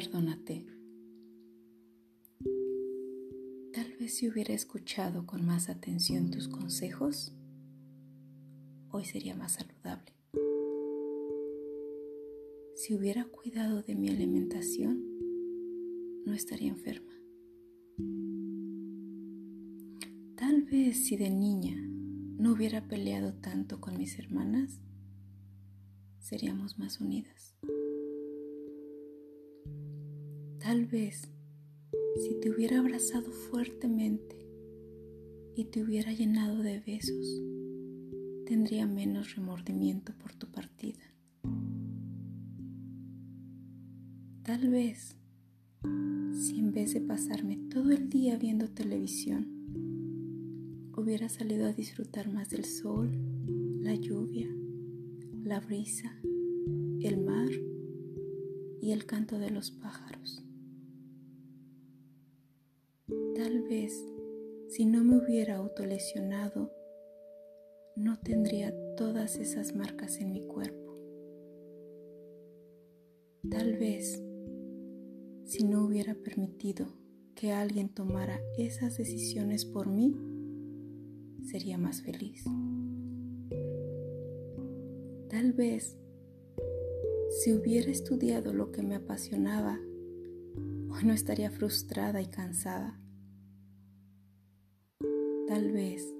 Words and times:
Perdónate. 0.00 0.64
Tal 3.74 3.92
vez 3.98 4.14
si 4.14 4.30
hubiera 4.30 4.54
escuchado 4.54 5.26
con 5.26 5.44
más 5.44 5.68
atención 5.68 6.30
tus 6.30 6.48
consejos, 6.48 7.34
hoy 8.88 9.04
sería 9.04 9.34
más 9.34 9.52
saludable. 9.52 10.14
Si 12.76 12.94
hubiera 12.94 13.26
cuidado 13.26 13.82
de 13.82 13.94
mi 13.94 14.08
alimentación, 14.08 15.04
no 16.24 16.32
estaría 16.32 16.70
enferma. 16.70 17.12
Tal 20.34 20.62
vez 20.62 21.04
si 21.04 21.18
de 21.18 21.28
niña 21.28 21.76
no 22.38 22.52
hubiera 22.52 22.88
peleado 22.88 23.34
tanto 23.34 23.82
con 23.82 23.98
mis 23.98 24.18
hermanas, 24.18 24.80
seríamos 26.20 26.78
más 26.78 27.02
unidas. 27.02 27.54
Tal 30.70 30.86
vez 30.86 31.28
si 32.14 32.38
te 32.40 32.48
hubiera 32.48 32.78
abrazado 32.78 33.32
fuertemente 33.32 34.38
y 35.56 35.64
te 35.64 35.82
hubiera 35.82 36.12
llenado 36.12 36.62
de 36.62 36.78
besos, 36.78 37.42
tendría 38.46 38.86
menos 38.86 39.34
remordimiento 39.34 40.12
por 40.22 40.32
tu 40.32 40.46
partida. 40.46 41.02
Tal 44.44 44.68
vez 44.68 45.16
si 46.34 46.60
en 46.60 46.70
vez 46.70 46.94
de 46.94 47.00
pasarme 47.00 47.56
todo 47.56 47.90
el 47.90 48.08
día 48.08 48.38
viendo 48.38 48.68
televisión, 48.68 49.48
hubiera 50.96 51.28
salido 51.28 51.66
a 51.66 51.72
disfrutar 51.72 52.32
más 52.32 52.48
del 52.48 52.64
sol, 52.64 53.10
la 53.82 53.96
lluvia, 53.96 54.48
la 55.42 55.58
brisa, 55.58 56.14
el 57.00 57.18
mar 57.24 57.50
y 58.80 58.92
el 58.92 59.04
canto 59.04 59.36
de 59.40 59.50
los 59.50 59.72
pájaros. 59.72 60.44
Tal 63.50 63.62
vez 63.62 64.06
si 64.68 64.86
no 64.86 65.02
me 65.02 65.16
hubiera 65.16 65.56
autolesionado, 65.56 66.70
no 67.96 68.16
tendría 68.20 68.72
todas 68.96 69.38
esas 69.38 69.74
marcas 69.74 70.18
en 70.20 70.32
mi 70.32 70.46
cuerpo. 70.46 70.96
Tal 73.50 73.76
vez 73.76 74.22
si 75.46 75.64
no 75.64 75.84
hubiera 75.84 76.14
permitido 76.14 76.94
que 77.34 77.50
alguien 77.50 77.88
tomara 77.88 78.40
esas 78.56 78.96
decisiones 78.96 79.64
por 79.64 79.88
mí, 79.88 80.14
sería 81.42 81.76
más 81.76 82.02
feliz. 82.02 82.44
Tal 85.28 85.54
vez 85.54 85.98
si 87.40 87.52
hubiera 87.52 87.90
estudiado 87.90 88.54
lo 88.54 88.70
que 88.70 88.84
me 88.84 88.94
apasionaba, 88.94 89.80
hoy 90.88 91.04
no 91.04 91.12
estaría 91.12 91.50
frustrada 91.50 92.22
y 92.22 92.26
cansada. 92.26 93.00
Tal 95.60 95.72
vez 95.72 96.10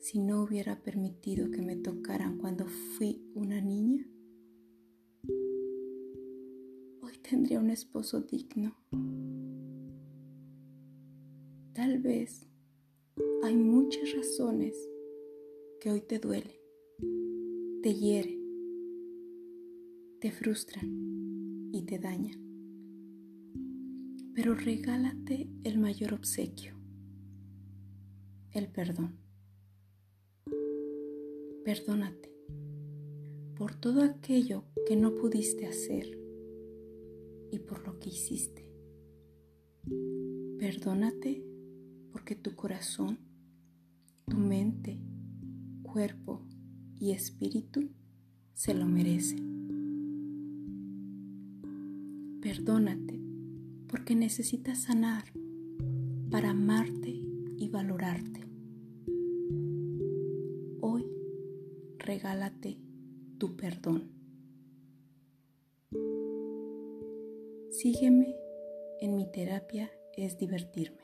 si 0.00 0.18
no 0.18 0.42
hubiera 0.42 0.82
permitido 0.82 1.50
que 1.50 1.60
me 1.60 1.76
tocaran 1.76 2.38
cuando 2.38 2.64
fui 2.66 3.20
una 3.34 3.60
niña, 3.60 4.08
tendría 7.20 7.60
un 7.60 7.68
esposo 7.68 8.22
digno. 8.22 8.74
Tal 11.74 11.98
vez 11.98 12.48
hay 13.42 13.56
muchas 13.56 14.14
razones 14.14 14.74
que 15.82 15.90
hoy 15.90 16.00
te 16.00 16.18
duelen, 16.18 16.56
te 17.82 17.94
hieren, 17.94 18.40
te 20.18 20.32
frustran 20.32 21.68
y 21.74 21.82
te 21.82 21.98
dañan. 21.98 22.40
Pero 24.34 24.54
regálate 24.54 25.50
el 25.62 25.78
mayor 25.78 26.14
obsequio, 26.14 26.73
el 28.54 28.68
perdón. 28.68 29.16
Perdónate 31.64 32.32
por 33.56 33.74
todo 33.74 34.02
aquello 34.02 34.64
que 34.86 34.96
no 34.96 35.14
pudiste 35.14 35.66
hacer 35.66 36.18
y 37.50 37.58
por 37.58 37.86
lo 37.86 37.98
que 37.98 38.10
hiciste. 38.10 38.70
Perdónate 40.58 41.44
porque 42.12 42.36
tu 42.36 42.54
corazón, 42.54 43.18
tu 44.26 44.36
mente, 44.36 45.00
cuerpo 45.82 46.46
y 46.94 47.10
espíritu 47.10 47.90
se 48.52 48.72
lo 48.72 48.86
merecen. 48.86 49.52
Perdónate 52.40 53.20
porque 53.88 54.14
necesitas 54.14 54.82
sanar 54.82 55.24
para 56.30 56.50
amarte 56.50 57.23
y 57.64 57.68
valorarte. 57.68 58.40
Hoy 60.82 61.06
regálate 61.98 62.76
tu 63.38 63.56
perdón. 63.56 64.10
Sígueme 67.70 68.36
en 69.00 69.16
mi 69.16 69.30
terapia 69.32 69.90
es 70.14 70.36
divertirme. 70.36 71.02